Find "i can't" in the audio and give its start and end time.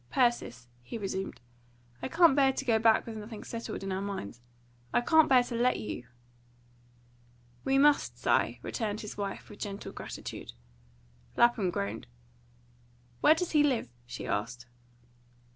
2.01-2.35, 4.91-5.29